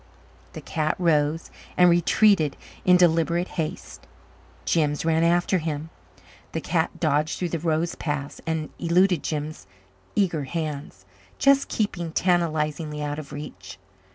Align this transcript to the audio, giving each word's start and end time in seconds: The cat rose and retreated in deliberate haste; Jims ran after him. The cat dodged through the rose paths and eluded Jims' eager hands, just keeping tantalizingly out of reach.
The 0.53 0.61
cat 0.61 0.95
rose 0.97 1.51
and 1.77 1.87
retreated 1.87 2.57
in 2.85 2.97
deliberate 2.97 3.49
haste; 3.49 4.07
Jims 4.65 5.05
ran 5.05 5.23
after 5.23 5.59
him. 5.59 5.91
The 6.53 6.59
cat 6.59 6.99
dodged 6.99 7.37
through 7.37 7.49
the 7.49 7.59
rose 7.59 7.93
paths 7.93 8.41
and 8.47 8.71
eluded 8.79 9.21
Jims' 9.21 9.67
eager 10.15 10.45
hands, 10.45 11.05
just 11.37 11.67
keeping 11.67 12.11
tantalizingly 12.13 13.03
out 13.03 13.19
of 13.19 13.31
reach. 13.31 13.77